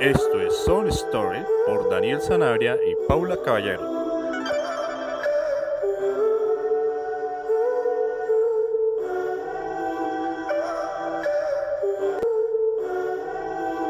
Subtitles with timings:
[0.00, 3.82] Esto es Sound Story por Daniel Sanabria y Paula Caballero.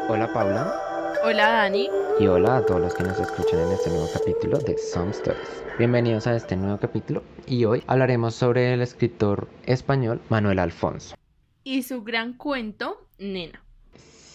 [0.09, 1.17] Hola Paula.
[1.23, 1.89] Hola Dani.
[2.19, 5.63] Y hola a todos los que nos escuchan en este nuevo capítulo de Some Stories.
[5.77, 11.15] Bienvenidos a este nuevo capítulo y hoy hablaremos sobre el escritor español Manuel Alfonso.
[11.63, 13.63] Y su gran cuento, Nena.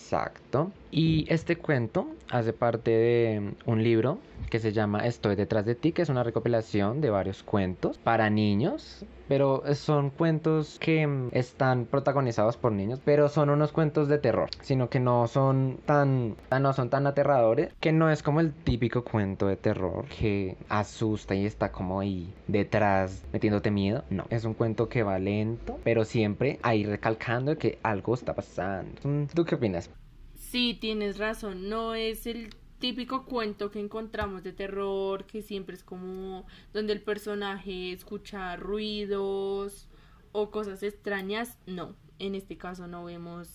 [0.07, 0.73] Exacto.
[0.93, 4.21] Y este cuento hace parte de un libro
[4.51, 8.31] que se llama Estoy detrás de ti, que es una recopilación de varios cuentos para
[8.31, 14.51] niños, pero son cuentos que están protagonizados por niños, pero son unos cuentos de terror,
[14.61, 19.05] sino que no son tan no son tan aterradores, que no es como el típico
[19.05, 24.05] cuento de terror que asusta y está como ahí detrás metiéndote miedo.
[24.11, 29.01] No, es un cuento que va lento, pero siempre ahí recalcando que algo está pasando.
[29.35, 29.91] ¿Tú qué opinas?
[30.35, 35.83] Sí, tienes razón, no es el típico cuento que encontramos de terror, que siempre es
[35.83, 39.89] como donde el personaje escucha ruidos
[40.33, 41.59] o cosas extrañas.
[41.67, 43.51] No, en este caso no vemos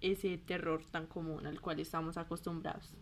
[0.00, 2.94] ese terror tan común al cual estamos acostumbrados.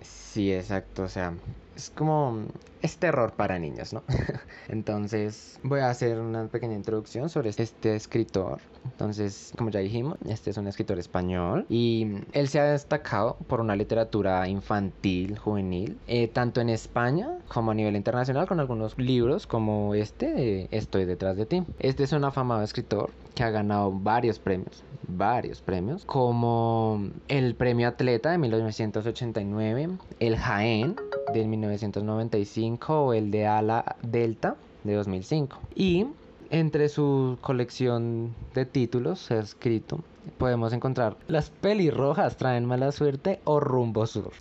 [0.00, 1.34] Sí, exacto, o sea,
[1.74, 2.46] es como,
[2.82, 4.04] es terror para niños, ¿no?
[4.68, 8.60] Entonces, voy a hacer una pequeña introducción sobre este escritor.
[8.84, 13.60] Entonces, como ya dijimos, este es un escritor español y él se ha destacado por
[13.60, 19.46] una literatura infantil, juvenil, eh, tanto en España como a nivel internacional, con algunos libros
[19.46, 21.64] como este de Estoy detrás de ti.
[21.78, 27.86] Este es un afamado escritor que ha ganado varios premios, varios premios, como el Premio
[27.86, 30.96] Atleta de 1989, el Jaén
[31.32, 35.56] de 1995 o el de Ala Delta de 2005.
[35.76, 36.08] Y
[36.50, 40.02] entre su colección de títulos ha escrito
[40.36, 44.32] podemos encontrar Las pelirrojas traen mala suerte o Rumbo Sur.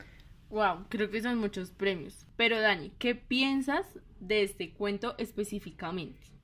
[0.50, 2.26] Wow, creo que son muchos premios.
[2.36, 3.86] Pero Dani, ¿qué piensas
[4.20, 6.37] de este cuento específicamente?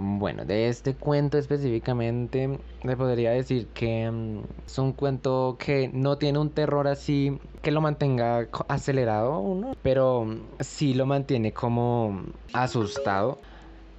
[0.00, 6.18] Bueno, de este cuento específicamente le podría decir que mm, es un cuento que no
[6.18, 12.22] tiene un terror así que lo mantenga acelerado uno, pero mm, sí lo mantiene como
[12.52, 13.40] asustado.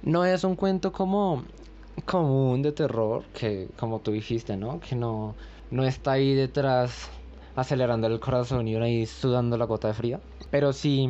[0.00, 1.44] No es un cuento como
[2.06, 4.80] común de terror que como tú dijiste, ¿no?
[4.80, 5.36] Que no
[5.68, 7.10] no está ahí detrás
[7.54, 11.06] acelerando el corazón y uno ahí sudando la gota de fría, pero sí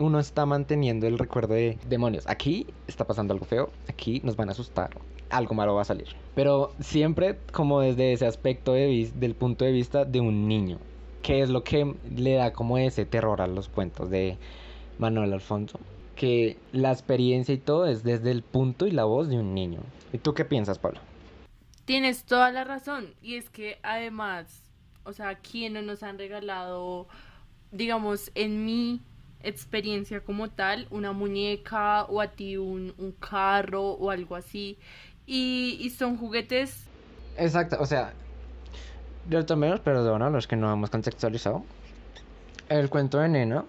[0.00, 2.26] uno está manteniendo el recuerdo de demonios.
[2.26, 4.90] Aquí está pasando algo feo, aquí nos van a asustar,
[5.28, 6.08] algo malo va a salir.
[6.34, 10.78] Pero siempre como desde ese aspecto de del punto de vista de un niño,
[11.22, 14.38] que es lo que le da como ese terror a los cuentos de
[14.98, 15.78] Manuel Alfonso.
[16.16, 19.80] Que la experiencia y todo es desde el punto y la voz de un niño.
[20.12, 21.00] ¿Y tú qué piensas, Pablo?
[21.86, 23.14] Tienes toda la razón.
[23.22, 24.62] Y es que además,
[25.04, 27.08] o sea, ¿quién no nos han regalado,
[27.72, 29.00] digamos, en mi
[29.42, 34.78] experiencia como tal, una muñeca o a ti un, carro o algo así.
[35.26, 36.86] Y, son juguetes.
[37.36, 38.12] Exacto, o sea,
[39.28, 41.64] yo también los perdono a los que no hemos contextualizado.
[42.68, 43.64] El cuento de Nena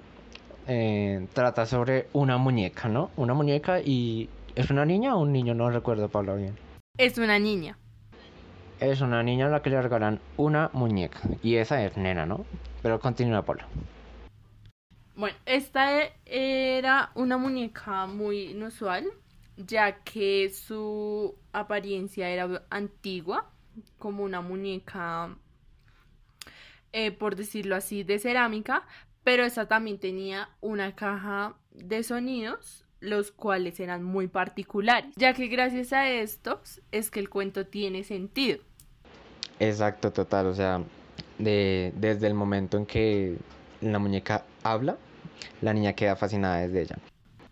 [0.68, 3.12] eh, trata sobre una muñeca, ¿no?
[3.18, 4.30] Una muñeca y.
[4.56, 5.54] ¿Es una niña o un niño?
[5.54, 6.56] No recuerdo, Pablo, bien.
[6.98, 7.78] Es una niña.
[8.80, 11.20] Es una niña a la que le regalan una muñeca.
[11.42, 12.46] Y esa es Nena, ¿no?
[12.82, 13.64] Pero continúa, Pablo.
[15.16, 19.06] Bueno, esta era una muñeca muy inusual,
[19.58, 23.52] ya que su apariencia era antigua,
[23.98, 25.36] como una muñeca,
[26.94, 28.88] eh, por decirlo así, de cerámica,
[29.24, 35.48] pero esta también tenía una caja de sonidos, los cuales eran muy particulares, ya que
[35.48, 38.60] gracias a estos es que el cuento tiene sentido.
[39.60, 40.82] Exacto, total, o sea,
[41.38, 43.38] de, desde el momento en que
[43.82, 44.98] la muñeca habla,
[45.62, 46.98] la niña queda fascinada desde ella.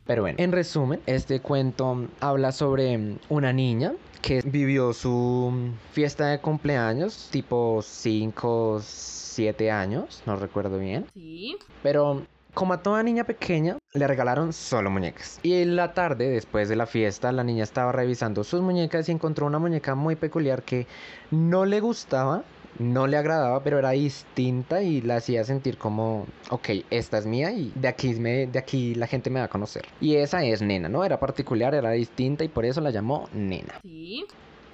[0.05, 6.39] Pero bueno, en resumen, este cuento habla sobre una niña que vivió su fiesta de
[6.39, 11.05] cumpleaños tipo 5, 7 años, no recuerdo bien.
[11.13, 11.57] Sí.
[11.83, 12.23] Pero
[12.53, 15.39] como a toda niña pequeña, le regalaron solo muñecas.
[15.43, 19.11] Y en la tarde, después de la fiesta, la niña estaba revisando sus muñecas y
[19.11, 20.87] encontró una muñeca muy peculiar que
[21.31, 22.43] no le gustaba
[22.79, 27.51] no le agradaba, pero era distinta y la hacía sentir como, ok, esta es mía
[27.51, 29.85] y de aquí, me, de aquí la gente me va a conocer.
[29.99, 31.03] Y esa es Nena, ¿no?
[31.03, 33.79] Era particular, era distinta y por eso la llamó Nena.
[33.83, 34.25] Sí.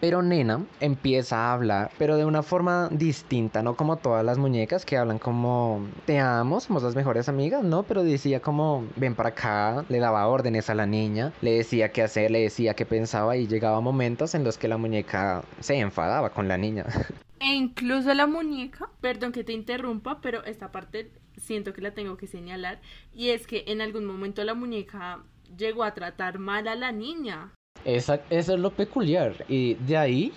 [0.06, 4.86] Pero Nena empieza a hablar, pero de una forma distinta, no como todas las muñecas
[4.86, 9.30] que hablan como te amo, somos las mejores amigas, no, pero decía como ven para
[9.30, 13.36] acá, le daba órdenes a la niña, le decía qué hacer, le decía qué pensaba
[13.36, 16.86] y llegaba momentos en los que la muñeca se enfadaba con la niña.
[17.40, 22.16] E incluso la muñeca, perdón que te interrumpa, pero esta parte siento que la tengo
[22.16, 22.80] que señalar,
[23.12, 25.24] y es que en algún momento la muñeca
[25.57, 27.52] llegó a tratar mal a la niña.
[27.86, 29.46] Esa, eso es lo peculiar.
[29.48, 30.34] Y de ahí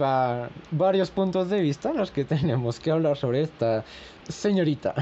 [0.00, 3.84] va varios puntos de vista los que tenemos que hablar sobre esta
[4.28, 4.94] señorita.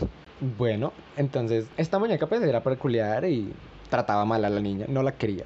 [0.58, 3.52] bueno, entonces, esta muñeca pues era peculiar y
[3.90, 5.44] trataba mal a la niña, no la quería.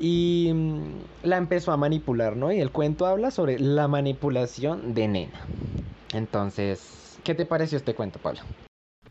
[0.00, 2.50] Y mm, la empezó a manipular, ¿no?
[2.50, 5.46] Y el cuento habla sobre la manipulación de nena.
[6.12, 8.40] Entonces, ¿qué te pareció este cuento, Pablo?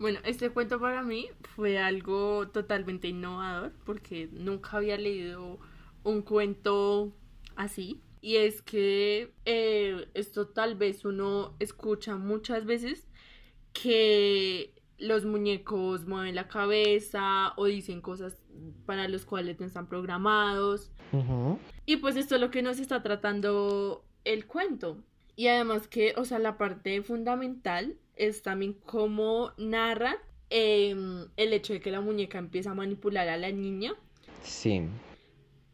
[0.02, 5.60] Bueno, este cuento para mí fue algo totalmente innovador porque nunca había leído
[6.04, 7.14] un cuento
[7.56, 8.02] así.
[8.20, 13.08] Y es que eh, esto tal vez uno escucha muchas veces
[13.74, 18.42] que los muñecos mueven la cabeza o dicen cosas
[18.88, 20.90] para los cuales no están programados.
[21.86, 24.98] Y pues esto es lo que nos está tratando el cuento.
[25.36, 30.16] Y además que, o sea, la parte fundamental es también cómo narran
[30.50, 33.94] em, el hecho de que la muñeca empieza a manipular a la niña.
[34.44, 34.82] Sí.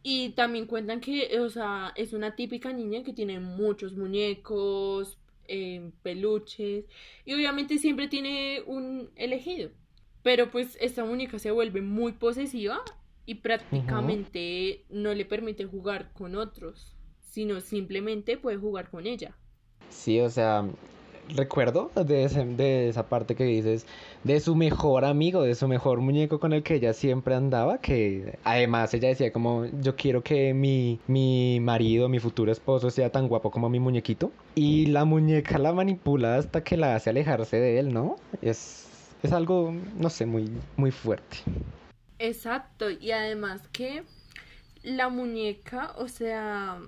[0.04, 5.18] Y también cuentan que, o sea, es una típica niña que tiene muchos muñecos,
[5.48, 6.86] em, peluches,
[7.26, 9.72] y obviamente siempre tiene un elegido.
[10.24, 12.82] Pero pues esta muñeca se vuelve muy posesiva
[13.26, 19.36] y prácticamente no le permite jugar con otros, sino simplemente puede jugar con ella.
[19.90, 20.66] Sí, o sea,
[21.36, 23.86] recuerdo de, de esa parte que dices
[24.24, 28.38] de su mejor amigo, de su mejor muñeco con el que ella siempre andaba, que
[28.44, 33.28] además ella decía como yo quiero que mi, mi marido, mi futuro esposo sea tan
[33.28, 34.32] guapo como mi muñequito.
[34.56, 38.18] Y la muñeca la manipula hasta que la hace alejarse de él, ¿no?
[38.42, 38.88] Es,
[39.24, 41.38] es algo, no sé, muy, muy fuerte.
[42.20, 44.04] Exacto, y además que
[44.84, 46.80] la muñeca, o sea,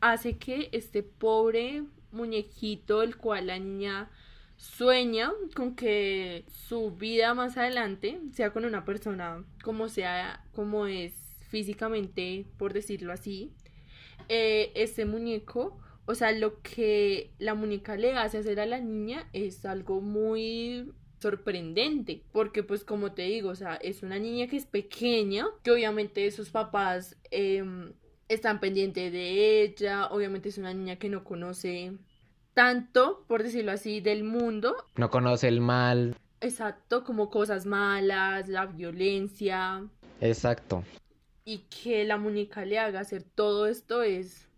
[0.00, 4.10] hace que este pobre muñequito el cual la niña
[4.56, 11.12] sueña con que su vida más adelante sea con una persona como sea, como es
[11.48, 13.52] físicamente, por decirlo así.
[14.28, 19.28] Eh, este muñeco, o sea, lo que la muñeca le hace hacer a la niña
[19.32, 24.56] es algo muy sorprendente, porque pues como te digo, o sea, es una niña que
[24.56, 27.92] es pequeña, que obviamente sus papás em,
[28.34, 31.92] están pendientes de ella, obviamente es una niña que no conoce
[32.54, 34.74] tanto, por decirlo así, del mundo.
[34.96, 36.16] No conoce el mal.
[36.40, 39.84] Exacto, como cosas malas, la violencia.
[40.20, 40.82] Exacto.
[41.44, 44.48] Y que la muñeca le haga hacer todo esto es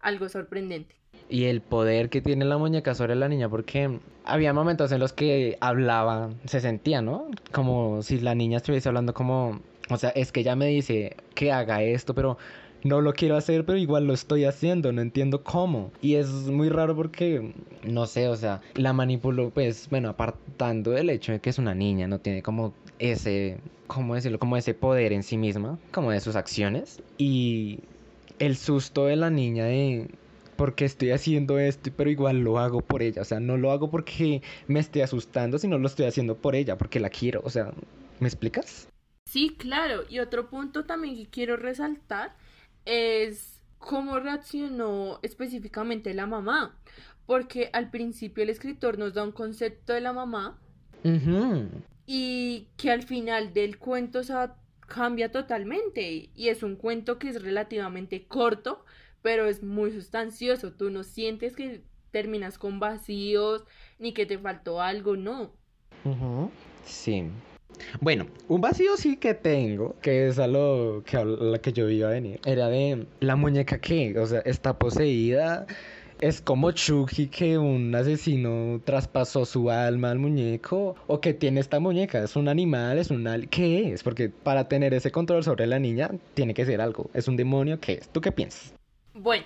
[0.00, 0.96] algo sorprendente.
[1.28, 5.12] Y el poder que tiene la muñeca sobre la niña, porque había momentos en los
[5.12, 7.28] que hablaba, se sentía, ¿no?
[7.52, 11.52] Como si la niña estuviese hablando como, o sea, es que ella me dice que
[11.52, 12.38] haga esto, pero
[12.84, 15.92] no lo quiero hacer, pero igual lo estoy haciendo, no entiendo cómo.
[16.00, 21.10] Y es muy raro porque, no sé, o sea, la manipulo, pues, bueno, apartando del
[21.10, 24.38] hecho de que es una niña, no tiene como ese, ¿cómo decirlo?
[24.38, 27.02] Como ese poder en sí misma, como de sus acciones.
[27.18, 27.80] Y
[28.38, 30.08] el susto de la niña de
[30.56, 33.22] porque estoy haciendo esto, pero igual lo hago por ella.
[33.22, 36.78] O sea, no lo hago porque me esté asustando, sino lo estoy haciendo por ella,
[36.78, 37.40] porque la quiero.
[37.44, 37.72] O sea,
[38.20, 38.88] ¿me explicas?
[39.28, 40.02] Sí, claro.
[40.08, 42.36] Y otro punto también que quiero resaltar
[42.84, 46.78] es cómo reaccionó específicamente la mamá.
[47.26, 50.58] Porque al principio el escritor nos da un concepto de la mamá
[52.06, 54.34] y que al final del cuento se
[54.86, 56.30] cambia totalmente.
[56.34, 58.84] Y es un cuento que es relativamente corto,
[59.22, 60.72] pero es muy sustancioso.
[60.72, 63.64] Tú no sientes que terminas con vacíos
[63.98, 65.52] ni que te faltó algo, no.
[66.84, 67.30] Sí.
[68.00, 71.88] Bueno, un vacío sí que tengo, que es a lo que, a la que yo
[71.88, 72.40] iba a venir.
[72.44, 75.66] Era de la muñeca que, o sea, está poseída.
[76.20, 80.94] Es como Chucky que un asesino traspasó su alma al muñeco.
[81.08, 82.22] O que tiene esta muñeca.
[82.22, 83.28] Es un animal, es un...
[83.50, 84.04] ¿Qué es?
[84.04, 87.10] Porque para tener ese control sobre la niña tiene que ser algo.
[87.12, 87.80] ¿Es un demonio?
[87.80, 88.08] ¿Qué es?
[88.08, 88.72] ¿Tú qué piensas?
[89.14, 89.44] Bueno,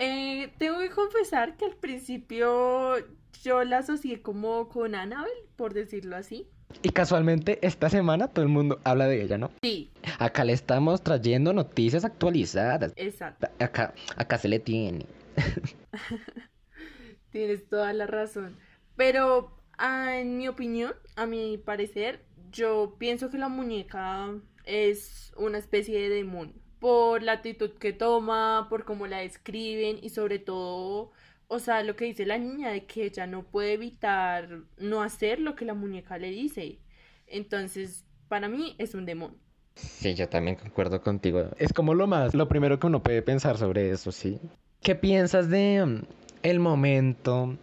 [0.00, 2.96] eh, tengo que confesar que al principio
[3.44, 6.48] yo la asocié como con Annabelle, por decirlo así.
[6.82, 9.50] Y casualmente esta semana todo el mundo habla de ella, ¿no?
[9.62, 9.90] Sí.
[10.18, 12.92] Acá le estamos trayendo noticias actualizadas.
[12.96, 13.48] Exacto.
[13.58, 15.06] Acá, acá se le tiene.
[17.30, 18.56] Tienes toda la razón.
[18.96, 24.30] Pero ah, en mi opinión, a mi parecer, yo pienso que la muñeca
[24.64, 26.54] es una especie de demonio.
[26.78, 31.10] por la actitud que toma, por cómo la describen y sobre todo,
[31.48, 35.40] o sea, lo que dice la niña de que ella no puede evitar no hacer
[35.40, 36.78] lo que la muñeca le dice.
[37.26, 39.38] Entonces, para mí es un demonio.
[39.74, 41.48] Sí, yo también concuerdo contigo.
[41.56, 44.38] Es como lo más, lo primero que uno puede pensar sobre eso, ¿sí?
[44.82, 46.02] ¿Qué piensas de mm,
[46.42, 47.56] el momento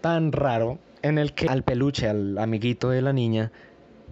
[0.00, 3.50] tan raro en el que al peluche, al amiguito de la niña,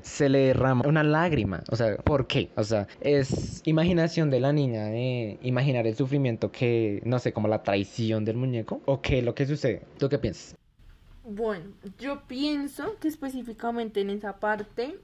[0.03, 1.63] se le derrama una lágrima.
[1.71, 2.51] O sea, ¿por qué?
[2.57, 7.49] O sea, es imaginación de la niña de imaginar el sufrimiento que, no sé, como
[7.49, 8.81] la traición del muñeco.
[8.87, 9.83] ¿O qué es lo que sucede?
[9.99, 10.57] ¿Tú qué piensas?
[11.25, 11.67] Bueno,
[11.99, 14.99] yo pienso que específicamente en esa parte,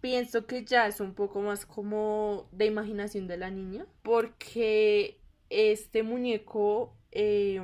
[0.00, 3.86] pienso que ya es un poco más como de imaginación de la niña.
[4.02, 5.18] Porque
[5.50, 6.94] este muñeco...
[7.10, 7.60] Eh,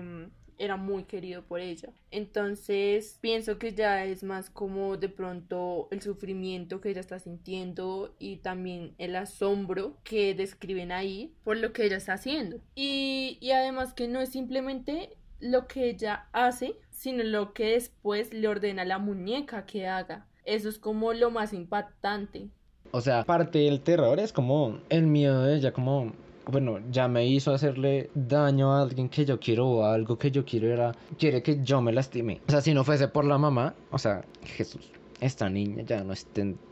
[0.58, 1.90] era muy querido por ella.
[2.10, 8.14] Entonces pienso que ya es más como de pronto el sufrimiento que ella está sintiendo
[8.18, 12.60] y también el asombro que describen ahí por lo que ella está haciendo.
[12.74, 18.32] Y, y además que no es simplemente lo que ella hace, sino lo que después
[18.32, 20.26] le ordena la muñeca que haga.
[20.44, 22.48] Eso es como lo más impactante.
[22.90, 26.12] O sea, parte del terror es como el miedo de ella, como
[26.46, 30.44] bueno, ya me hizo hacerle daño a alguien que yo quiero o algo que yo
[30.44, 32.40] quiero era, quiere que yo me lastime.
[32.48, 36.14] O sea, si no fuese por la mamá, o sea, Jesús, esta niña ya no,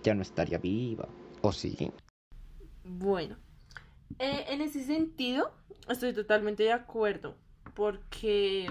[0.02, 1.08] ya no estaría viva.
[1.40, 1.90] ¿O sí?
[2.84, 3.36] Bueno,
[4.18, 5.52] eh, en ese sentido,
[5.88, 7.34] estoy totalmente de acuerdo,
[7.74, 8.70] porque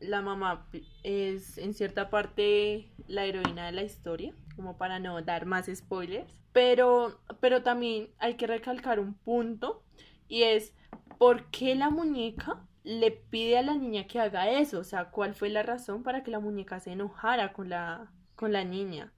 [0.00, 0.66] la mamá
[1.02, 6.32] es en cierta parte la heroína de la historia, como para no dar más spoilers,
[6.52, 9.84] pero, pero también hay que recalcar un punto
[10.28, 10.72] y es,
[11.18, 14.78] ¿por qué la muñeca le pide a la niña que haga eso?
[14.78, 18.52] O sea, ¿cuál fue la razón para que la muñeca se enojara con la, con
[18.52, 19.12] la niña?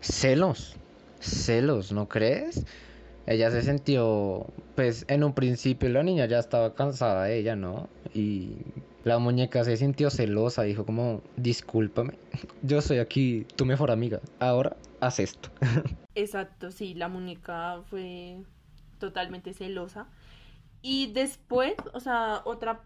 [0.00, 0.76] Celos,
[1.20, 2.64] celos, ¿no crees?
[3.26, 7.88] Ella se sintió, pues en un principio la niña ya estaba cansada de ella, ¿no?
[8.12, 8.56] Y
[9.04, 12.14] la muñeca se sintió celosa, dijo como, discúlpame,
[12.62, 15.50] yo soy aquí tu mejor amiga, ahora haz esto.
[16.14, 18.38] Exacto, sí, la muñeca fue
[18.98, 20.06] totalmente celosa
[20.82, 22.84] y después, o sea, otra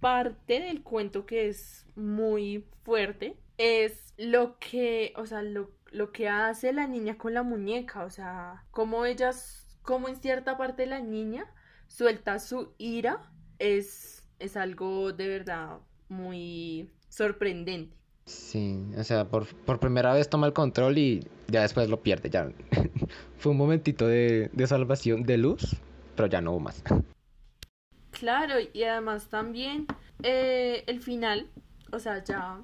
[0.00, 6.28] parte del cuento que es muy fuerte es lo que, o sea, lo, lo que
[6.28, 11.00] hace la niña con la muñeca, o sea, como ellas, como en cierta parte la
[11.00, 11.46] niña
[11.86, 15.78] suelta su ira, es, es algo de verdad
[16.08, 17.96] muy sorprendente.
[18.26, 22.28] Sí, o sea, por, por primera vez toma el control y ya después lo pierde,
[22.28, 22.50] ya.
[23.38, 25.76] Fue un momentito de, de salvación, de luz,
[26.14, 26.82] pero ya no hubo más.
[28.10, 29.86] Claro, y además también
[30.22, 31.46] eh, el final,
[31.92, 32.60] o sea, ya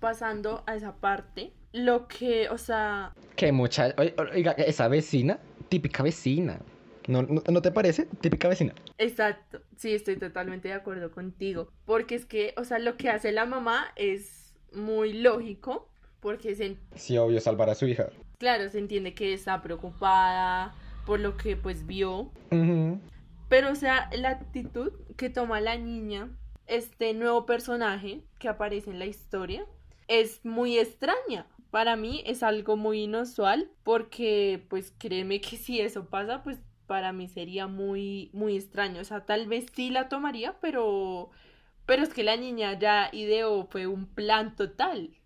[0.00, 3.12] pasando a esa parte, lo que, o sea...
[3.36, 3.94] Que mucha...
[4.32, 5.38] Oiga, esa vecina,
[5.68, 6.58] típica vecina.
[7.06, 8.06] ¿No, ¿No, te parece?
[8.20, 8.74] Típica vecina.
[8.98, 11.68] Exacto, sí, estoy totalmente de acuerdo contigo.
[11.84, 15.88] Porque es que, o sea, lo que hace la mamá es muy lógico,
[16.20, 16.76] porque se...
[16.94, 18.10] Sí, obvio, salvar a su hija.
[18.38, 20.74] Claro, se entiende que está preocupada
[21.04, 22.30] por lo que pues vio.
[23.50, 26.30] Pero, o sea, la actitud que toma la niña,
[26.68, 29.66] este nuevo personaje que aparece en la historia,
[30.06, 31.46] es muy extraña.
[31.72, 37.12] Para mí es algo muy inusual porque, pues, créeme que si eso pasa, pues para
[37.12, 39.00] mí sería muy, muy extraño.
[39.00, 41.30] O sea, tal vez sí la tomaría, pero,
[41.86, 45.19] pero es que la niña ya ideó fue un plan total.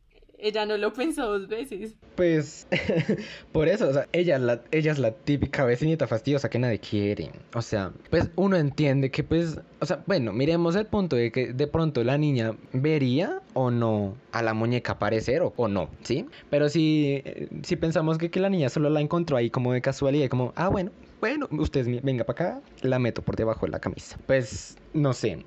[0.44, 1.94] Ella no lo pensó dos veces.
[2.16, 2.68] Pues,
[3.52, 7.30] por eso, o sea, ella la, ella es la típica vecinita fastidiosa que nadie quiere.
[7.54, 11.54] O sea, pues uno entiende que, pues, o sea, bueno, miremos el punto de que
[11.54, 16.26] de pronto la niña vería o no a la muñeca aparecer o, o no, ¿sí?
[16.50, 17.24] Pero si,
[17.62, 20.68] si pensamos que, que la niña solo la encontró ahí como de casualidad, como, ah,
[20.68, 24.18] bueno, bueno, usted venga para acá, la meto por debajo de la camisa.
[24.26, 25.42] Pues, no sé.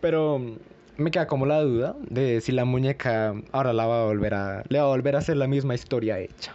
[0.00, 0.40] Pero
[0.96, 4.64] me queda como la duda de si la muñeca ahora la va a volver a.
[4.68, 6.54] le va a volver a hacer la misma historia hecha.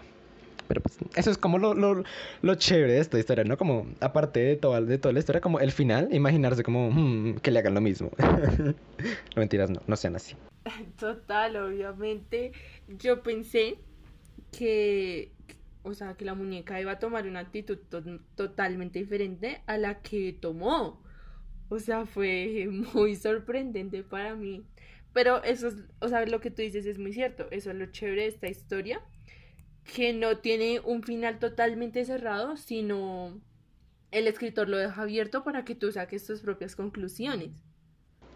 [0.68, 2.04] Pero pues, eso es como lo, lo,
[2.42, 3.58] lo chévere de esta historia, ¿no?
[3.58, 7.52] Como, aparte de toda, de toda la historia, como el final, imaginarse como hmm, que
[7.52, 8.10] le hagan lo mismo.
[8.18, 8.74] no
[9.36, 10.36] mentiras, no, no sean así.
[10.98, 12.54] Total, obviamente.
[12.88, 13.80] Yo pensé
[14.58, 15.32] que,
[15.84, 17.78] o sea, que la muñeca iba a tomar una actitud
[18.36, 21.02] totalmente diferente a la que tomó.
[21.72, 24.64] O sea, fue muy sorprendente para mí.
[25.14, 27.48] Pero eso es, o sea, lo que tú dices es muy cierto.
[27.50, 29.02] Eso es lo chévere de esta historia.
[29.96, 33.40] Que no tiene un final totalmente cerrado, sino
[34.12, 37.52] el escritor lo deja abierto para que tú saques tus propias conclusiones.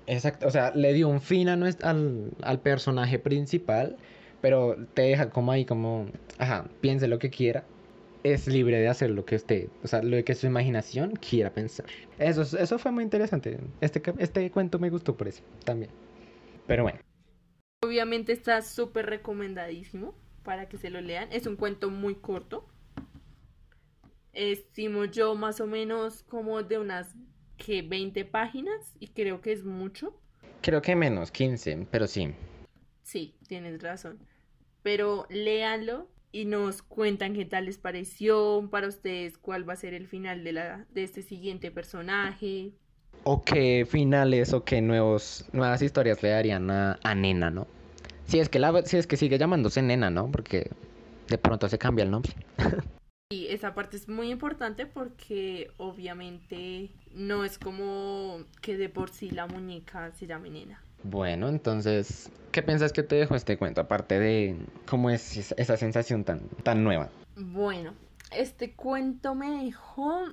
[0.07, 3.97] Exacto, o sea, le dio un fin a al, al personaje principal,
[4.41, 7.65] pero te deja como ahí, como, ajá, piense lo que quiera,
[8.33, 11.85] es libre de hacer lo que usted, o sea, lo que su imaginación quiera pensar.
[12.19, 13.59] Eso, es- eso fue muy interesante.
[13.81, 15.91] Este, este cuento me gustó por eso también.
[16.67, 16.99] Pero bueno,
[17.83, 21.31] Obviamente está súper recomendadísimo para que se lo lean.
[21.31, 22.67] Es un cuento muy corto.
[24.33, 27.15] Estimo yo más o menos como de unas
[27.57, 30.19] que 20 páginas y creo que es mucho.
[30.61, 32.33] creo que menos, 15, pero sí.
[33.03, 34.17] Sí, tienes razón.
[34.81, 39.93] Pero léanlo y nos cuentan qué tal les pareció para ustedes, cuál va a ser
[39.93, 42.71] el final de la de este siguiente personaje.
[43.23, 47.67] O qué finales o qué nuevos, nuevas historias le darían a, a Nena, ¿no?
[48.25, 50.29] Si es que la, si es que sigue llamándose Nena, ¿no?
[50.29, 50.69] Porque
[51.29, 52.33] de pronto se cambia el nombre.
[53.31, 59.31] Y esa parte es muy importante porque obviamente no es como que de por sí
[59.31, 60.84] la muñeca se llame nena.
[61.07, 63.79] Bueno, entonces, ¿qué piensas que te dejó este cuento?
[63.81, 64.55] Aparte de
[64.89, 67.09] cómo es esa- sensación tan, tan nueva.
[67.35, 67.93] Bueno,
[68.35, 70.23] este cuento me dejó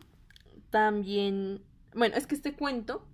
[0.70, 1.60] también...
[1.94, 3.06] Bueno, es que este cuento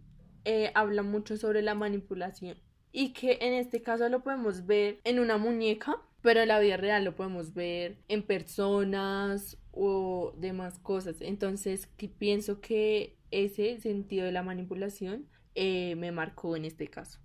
[0.44, 2.56] eh, habla mucho sobre la manipulación
[2.92, 6.76] y que en este caso lo podemos ver en una muñeca, pero en la vida
[6.76, 11.16] real lo podemos ver en personas o demás cosas.
[11.20, 11.88] Entonces,
[12.18, 17.18] pienso que ese sentido de la manipulación eh, me marcó en este caso.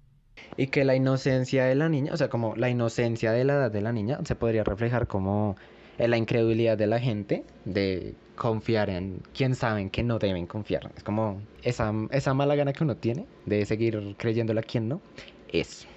[0.58, 3.72] Y que la inocencia de la niña, o sea, como la inocencia de la edad
[3.72, 5.56] de la niña, se podría reflejar como
[5.98, 10.92] en la incredulidad de la gente de confiar en quién saben que no deben confiar.
[10.96, 15.02] Es como esa, esa mala gana que uno tiene de seguir creyéndole a quien no.
[15.50, 15.88] Eso.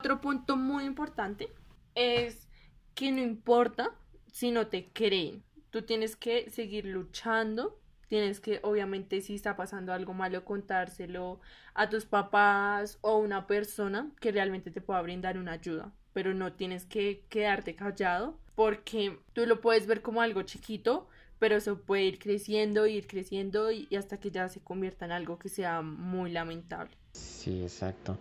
[0.00, 1.48] Otro punto muy importante
[1.94, 2.48] es
[2.94, 3.90] que no importa
[4.32, 5.42] si no te creen.
[5.70, 7.78] Tú tienes que seguir luchando.
[8.08, 11.40] Tienes que, obviamente, si está pasando algo malo, contárselo
[11.74, 15.92] a tus papás o a una persona que realmente te pueda brindar una ayuda.
[16.14, 21.06] Pero no tienes que quedarte callado porque tú lo puedes ver como algo chiquito,
[21.38, 25.38] pero eso puede ir creciendo, ir creciendo y, hasta que ya se convierta en algo
[25.38, 26.90] que sea muy lamentable.
[27.12, 28.18] Sí, exacto.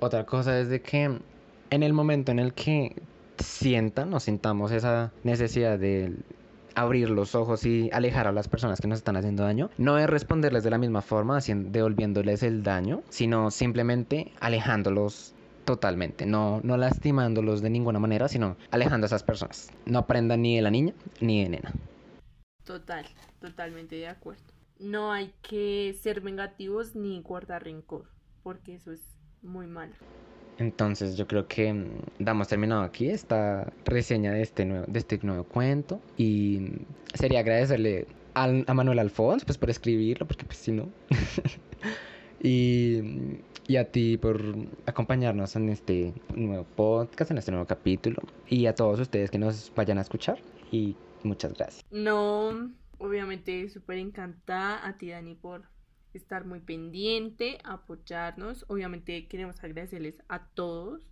[0.00, 1.18] Otra cosa es de que
[1.70, 2.96] en el momento en el que
[3.38, 6.16] sientan o sintamos esa necesidad de
[6.80, 10.08] abrir los ojos y alejar a las personas que nos están haciendo daño, no es
[10.08, 15.34] responderles de la misma forma, devolviéndoles el daño, sino simplemente alejándolos
[15.64, 19.70] totalmente, no, no lastimándolos de ninguna manera, sino alejando a esas personas.
[19.86, 21.72] No aprendan ni de la niña ni de nena.
[22.64, 23.06] Total,
[23.40, 24.42] totalmente de acuerdo.
[24.78, 28.06] No hay que ser vengativos ni guardar rencor,
[28.42, 29.00] porque eso es
[29.42, 29.94] muy malo.
[30.60, 31.86] Entonces yo creo que mm,
[32.18, 36.00] damos terminado aquí esta reseña de este nuevo, de este nuevo cuento.
[36.16, 36.76] Y mm,
[37.14, 40.88] sería agradecerle al- a Manuel Alfons pues por escribirlo porque pues si no.
[42.42, 43.34] Y, mm,
[43.68, 44.42] y a ti por
[44.86, 48.16] acompañarnos en este nuevo podcast, en este nuevo capítulo.
[48.48, 50.38] Y a todos ustedes que nos vayan a escuchar.
[50.72, 51.84] Y muchas gracias.
[51.90, 55.64] No, obviamente súper encantada a ti, Dani, por
[56.14, 58.64] estar muy pendiente, apoyarnos.
[58.68, 61.02] Obviamente queremos agradecerles a todos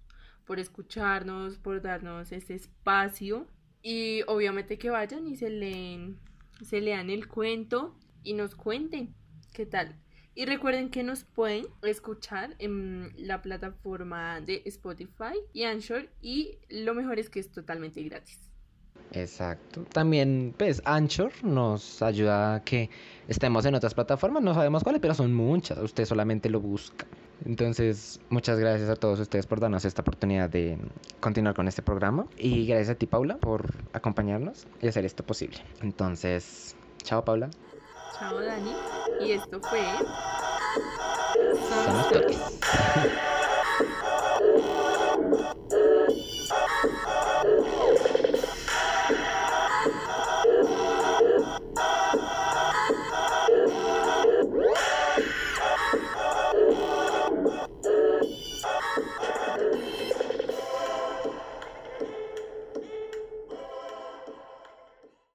[0.45, 3.47] por escucharnos, por darnos este espacio.
[3.83, 6.19] Y obviamente que vayan y se leen,
[6.63, 9.15] se lean el cuento y nos cuenten
[9.53, 9.95] qué tal.
[10.35, 16.09] Y recuerden que nos pueden escuchar en la plataforma de Spotify y Anchor.
[16.21, 18.48] Y lo mejor es que es totalmente gratis.
[19.13, 19.85] Exacto.
[19.93, 22.91] También, pues, Anchor nos ayuda a que
[23.27, 25.79] estemos en otras plataformas, no sabemos cuáles, pero son muchas.
[25.79, 27.07] Usted solamente lo busca.
[27.45, 30.79] Entonces, muchas gracias a todos ustedes por darnos esta oportunidad de
[31.21, 32.27] continuar con este programa.
[32.37, 35.59] Y gracias a ti, Paula, por acompañarnos y hacer esto posible.
[35.81, 37.49] Entonces, chao, Paula.
[38.19, 38.75] Chao Dani.
[39.21, 39.81] Y esto fue.
[41.69, 42.25] Son.